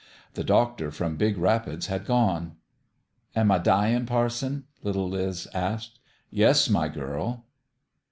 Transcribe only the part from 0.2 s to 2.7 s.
The doctor from Big Rapids had gone.